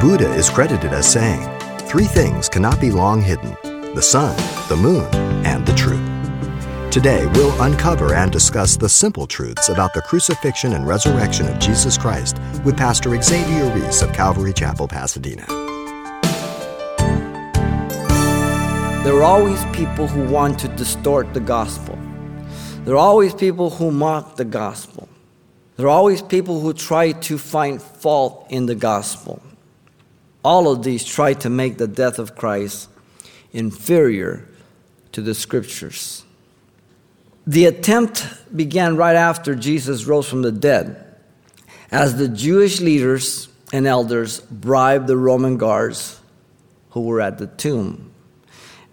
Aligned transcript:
Buddha 0.00 0.30
is 0.34 0.50
credited 0.50 0.92
as 0.92 1.10
saying, 1.10 1.48
Three 1.88 2.04
things 2.04 2.50
cannot 2.50 2.78
be 2.80 2.90
long 2.90 3.22
hidden 3.22 3.56
the 3.94 4.02
sun, 4.02 4.36
the 4.68 4.76
moon, 4.76 5.06
and 5.46 5.64
the 5.64 5.72
truth. 5.74 6.04
Today, 6.90 7.26
we'll 7.28 7.62
uncover 7.62 8.12
and 8.12 8.30
discuss 8.30 8.76
the 8.76 8.90
simple 8.90 9.26
truths 9.26 9.70
about 9.70 9.94
the 9.94 10.02
crucifixion 10.02 10.74
and 10.74 10.86
resurrection 10.86 11.48
of 11.48 11.58
Jesus 11.58 11.96
Christ 11.96 12.38
with 12.62 12.76
Pastor 12.76 13.18
Xavier 13.22 13.72
Reese 13.74 14.02
of 14.02 14.12
Calvary 14.12 14.52
Chapel, 14.52 14.86
Pasadena. 14.86 15.46
There 19.02 19.16
are 19.16 19.22
always 19.22 19.64
people 19.66 20.06
who 20.06 20.30
want 20.30 20.58
to 20.58 20.68
distort 20.68 21.32
the 21.32 21.40
gospel. 21.40 21.98
There 22.84 22.94
are 22.94 22.98
always 22.98 23.32
people 23.32 23.70
who 23.70 23.90
mock 23.90 24.36
the 24.36 24.44
gospel. 24.44 25.08
There 25.76 25.86
are 25.86 25.96
always 25.96 26.20
people 26.20 26.60
who 26.60 26.74
try 26.74 27.12
to 27.12 27.38
find 27.38 27.80
fault 27.80 28.46
in 28.50 28.66
the 28.66 28.74
gospel. 28.74 29.42
All 30.46 30.70
of 30.70 30.84
these 30.84 31.04
try 31.04 31.34
to 31.34 31.50
make 31.50 31.76
the 31.76 31.88
death 31.88 32.20
of 32.20 32.36
Christ 32.36 32.88
inferior 33.52 34.46
to 35.10 35.20
the 35.20 35.34
scriptures. 35.34 36.24
The 37.48 37.64
attempt 37.64 38.28
began 38.54 38.96
right 38.96 39.16
after 39.16 39.56
Jesus 39.56 40.04
rose 40.04 40.28
from 40.28 40.42
the 40.42 40.52
dead, 40.52 41.16
as 41.90 42.16
the 42.16 42.28
Jewish 42.28 42.80
leaders 42.80 43.48
and 43.72 43.88
elders 43.88 44.38
bribed 44.38 45.08
the 45.08 45.16
Roman 45.16 45.56
guards 45.56 46.20
who 46.90 47.00
were 47.00 47.20
at 47.20 47.38
the 47.38 47.48
tomb. 47.48 48.12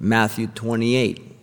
Matthew 0.00 0.46
28. 0.46 1.36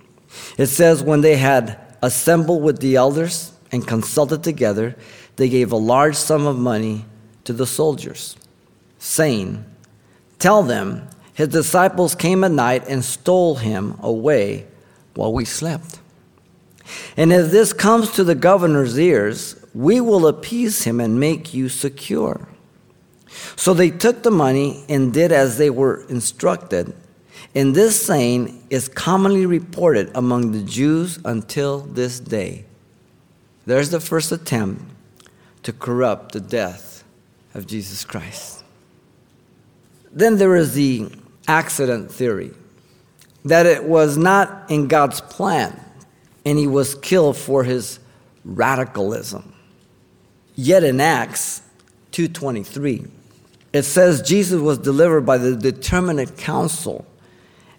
It 0.58 0.68
says, 0.68 1.04
When 1.04 1.22
they 1.22 1.38
had 1.38 1.80
assembled 2.02 2.64
with 2.64 2.80
the 2.80 2.96
elders 2.96 3.54
and 3.72 3.86
consulted 3.88 4.44
together, 4.44 4.96
they 5.36 5.50
gave 5.50 5.72
a 5.72 5.78
large 5.78 6.16
sum 6.16 6.48
of 6.48 6.58
money 6.58 7.06
to 7.44 7.54
the 7.54 7.68
soldiers, 7.68 8.36
saying, 8.98 9.66
Tell 10.40 10.64
them, 10.64 11.08
his 11.34 11.50
disciples 11.50 12.16
came 12.16 12.44
at 12.44 12.52
night 12.52 12.86
and 12.88 13.04
stole 13.04 13.56
him 13.56 13.98
away 14.02 14.68
while 15.14 15.32
we 15.32 15.46
slept. 15.46 16.00
And 17.16 17.32
if 17.32 17.52
this 17.52 17.74
comes 17.74 18.12
to 18.14 18.24
the 18.24 18.36
governor's 18.36 18.98
ears, 18.98 19.56
we 19.74 20.02
will 20.02 20.28
appease 20.28 20.84
him 20.84 21.00
and 21.00 21.20
make 21.20 21.54
you 21.54 21.70
secure. 21.70 22.48
So 23.56 23.74
they 23.74 23.90
took 23.90 24.24
the 24.24 24.32
money 24.32 24.84
and 24.90 25.14
did 25.14 25.32
as 25.32 25.58
they 25.58 25.70
were 25.70 26.06
instructed. 26.10 26.96
And 27.54 27.76
this 27.76 28.02
saying 28.02 28.66
is 28.70 28.88
commonly 28.88 29.46
reported 29.46 30.12
among 30.16 30.52
the 30.52 30.64
Jews 30.64 31.20
until 31.24 31.80
this 31.80 32.20
day. 32.20 32.66
There's 33.66 33.92
the 33.92 34.00
first 34.00 34.32
attempt 34.32 34.84
to 35.64 35.74
corrupt 35.74 36.32
the 36.32 36.40
death 36.40 37.04
of 37.54 37.68
Jesus 37.68 38.04
Christ. 38.04 38.64
Then 40.12 40.38
there 40.38 40.56
is 40.56 40.74
the 40.74 41.10
accident 41.48 42.12
theory 42.12 42.52
that 43.46 43.66
it 43.66 43.84
was 43.84 44.18
not 44.18 44.70
in 44.70 44.88
God's 44.88 45.22
plan 45.22 45.80
and 46.46 46.58
he 46.58 46.68
was 46.68 46.96
killed 46.96 47.38
for 47.38 47.64
his 47.64 48.00
radicalism. 48.44 49.54
Yet 50.56 50.84
in 50.84 51.00
Acts 51.00 51.62
2:23 52.12 53.08
it 53.72 53.84
says 53.84 54.22
Jesus 54.22 54.60
was 54.60 54.78
delivered 54.80 55.22
by 55.22 55.38
the 55.38 55.56
determinate 55.56 56.38
counsel 56.38 57.06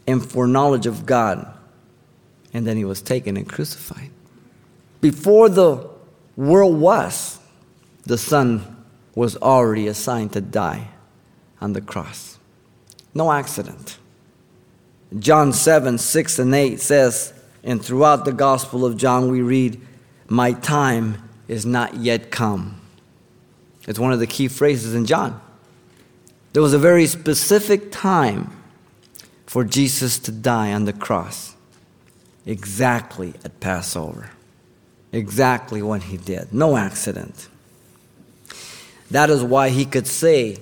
and 0.07 0.25
foreknowledge 0.25 0.87
of 0.87 1.05
God 1.07 1.53
and 2.53 2.67
then 2.67 2.77
he 2.77 2.85
was 2.85 3.03
taken 3.03 3.37
and 3.37 3.49
crucified. 3.49 4.11
Before 5.01 5.49
the 5.49 5.87
world 6.37 6.79
was 6.79 7.39
the 8.05 8.19
son 8.19 8.77
was 9.15 9.37
already 9.37 9.89
assigned 9.89 10.33
to 10.33 10.41
die 10.41 10.89
on 11.61 11.73
the 11.73 11.81
cross. 11.81 12.39
No 13.15 13.33
accident. 13.33 13.99
John 15.19 15.53
7, 15.53 15.99
6 15.99 16.39
and 16.39 16.55
8 16.55 16.81
says, 16.81 17.33
and 17.63 17.85
throughout 17.85 18.25
the 18.25 18.33
Gospel 18.33 18.85
of 18.85 18.97
John, 18.97 19.31
we 19.31 19.43
read, 19.43 19.81
My 20.29 20.53
time 20.53 21.29
is 21.49 21.67
not 21.67 21.97
yet 21.97 22.31
come. 22.31 22.81
It's 23.87 23.99
one 23.99 24.13
of 24.13 24.19
the 24.19 24.27
key 24.27 24.49
phrases 24.49 24.95
in 24.95 25.07
John. 25.07 25.41
There 26.53 26.63
was 26.63 26.73
a 26.73 26.79
very 26.79 27.07
specific 27.07 27.93
time 27.93 28.51
for 29.47 29.65
Jesus 29.65 30.19
to 30.21 30.33
die 30.33 30.73
on 30.73 30.85
the 30.85 30.93
cross, 30.93 31.55
exactly 32.47 33.35
at 33.45 33.61
Passover, 33.61 34.31
exactly 35.13 35.83
when 35.83 36.01
he 36.01 36.17
did. 36.17 36.53
No 36.53 36.77
accident. 36.77 37.49
That 39.11 39.29
is 39.29 39.43
why 39.43 39.71
he 39.71 39.85
could 39.85 40.07
say 40.07 40.59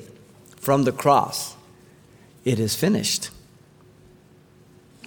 from 0.69 0.85
the 0.85 0.93
cross, 0.93 1.57
It 2.45 2.61
is 2.61 2.75
finished. 2.75 3.31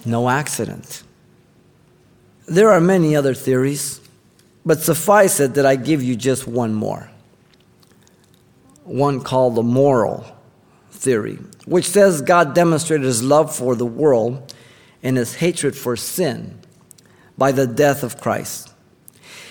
No 0.04 0.28
accident. 0.28 1.04
There 2.48 2.72
are 2.72 2.80
many 2.80 3.14
other 3.14 3.32
theories, 3.32 4.00
but 4.66 4.80
suffice 4.80 5.38
it 5.38 5.54
that 5.54 5.64
I 5.64 5.76
give 5.76 6.02
you 6.02 6.16
just 6.16 6.48
one 6.48 6.74
more. 6.74 7.08
One 8.82 9.20
called 9.20 9.54
the 9.54 9.62
moral 9.62 10.26
theory, 10.90 11.38
which 11.64 11.88
says 11.88 12.22
God 12.22 12.56
demonstrated 12.56 13.06
his 13.06 13.22
love 13.22 13.54
for 13.54 13.76
the 13.76 13.86
world 13.86 14.52
and 15.00 15.16
his 15.16 15.36
hatred 15.36 15.76
for 15.76 15.94
sin 15.94 16.58
by 17.38 17.52
the 17.52 17.68
death 17.68 18.02
of 18.02 18.20
Christ, 18.20 18.72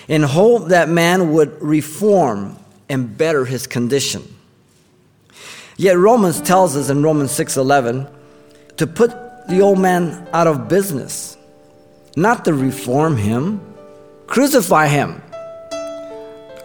in 0.08 0.24
hope 0.24 0.68
that 0.68 0.90
man 0.90 1.32
would 1.32 1.62
reform 1.62 2.58
and 2.90 3.16
better 3.16 3.46
his 3.46 3.66
condition. 3.66 4.31
Yet 5.82 5.98
Romans 5.98 6.40
tells 6.40 6.76
us 6.76 6.90
in 6.90 7.02
Romans 7.02 7.32
6:11 7.32 8.06
to 8.76 8.86
put 8.86 9.10
the 9.48 9.60
old 9.62 9.80
man 9.80 10.28
out 10.32 10.46
of 10.46 10.68
business, 10.68 11.36
not 12.14 12.44
to 12.44 12.54
reform 12.54 13.16
him, 13.16 13.60
crucify 14.28 14.86
him. 14.86 15.20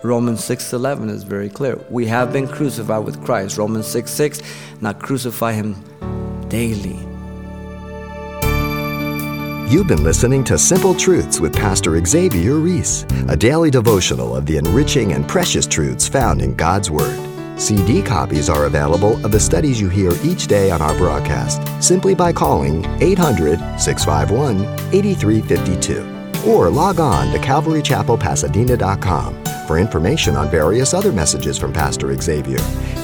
Romans 0.03 0.43
6:11 0.43 1.09
is 1.09 1.23
very 1.23 1.49
clear. 1.49 1.79
We 1.89 2.05
have 2.05 2.31
been 2.31 2.47
crucified 2.47 3.05
with 3.05 3.25
Christ. 3.25 3.57
Romans 3.57 3.87
6:6, 3.87 4.07
6, 4.13 4.39
now 4.81 4.93
crucify 4.93 5.53
him 5.53 5.77
daily. 6.47 6.99
You've 9.67 9.87
been 9.87 10.03
listening 10.03 10.43
to 10.43 10.59
Simple 10.59 10.93
Truths 10.93 11.39
with 11.39 11.53
Pastor 11.55 11.99
Xavier 12.05 12.57
Reese, 12.57 13.03
a 13.27 13.35
daily 13.35 13.71
devotional 13.71 14.35
of 14.35 14.45
the 14.45 14.57
enriching 14.57 15.13
and 15.13 15.27
precious 15.27 15.65
truths 15.65 16.07
found 16.07 16.39
in 16.39 16.53
God's 16.53 16.91
Word. 16.91 17.26
CD 17.57 18.01
copies 18.01 18.49
are 18.49 18.65
available 18.65 19.23
of 19.25 19.31
the 19.31 19.39
studies 19.39 19.81
you 19.81 19.89
hear 19.89 20.11
each 20.23 20.47
day 20.47 20.71
on 20.71 20.81
our 20.81 20.95
broadcast 20.97 21.61
simply 21.83 22.15
by 22.15 22.31
calling 22.31 22.85
800 23.01 23.59
651 23.79 24.61
8352 24.93 26.17
or 26.47 26.69
log 26.69 26.99
on 26.99 27.33
to 27.33 27.39
CalvaryChapelPasadena.com 27.39 29.43
for 29.67 29.79
information 29.79 30.35
on 30.35 30.49
various 30.49 30.93
other 30.93 31.11
messages 31.11 31.57
from 31.57 31.73
Pastor 31.73 32.15
Xavier. 32.15 32.59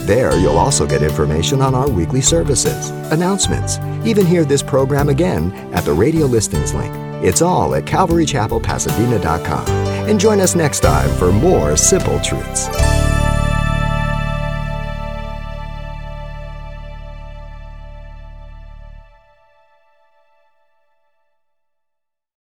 There, 0.06 0.38
you'll 0.38 0.58
also 0.58 0.88
get 0.88 1.04
information 1.04 1.62
on 1.62 1.76
our 1.76 1.90
weekly 1.90 2.22
services, 2.22 2.90
announcements, 3.12 3.80
even 4.06 4.26
hear 4.26 4.46
this 4.46 4.64
program 4.64 5.10
again 5.10 5.52
at 5.74 5.84
the 5.84 5.92
radio 5.94 6.26
listings 6.26 6.74
link. 6.74 6.94
It's 7.24 7.42
all 7.42 7.76
at 7.76 7.84
CalvaryChapelPasadena.com. 7.86 9.68
And 10.08 10.20
join 10.20 10.42
us 10.42 10.56
next 10.56 10.82
time 10.82 11.10
for 11.18 11.32
more 11.32 11.78
simple 11.78 12.20
truths. 12.20 12.68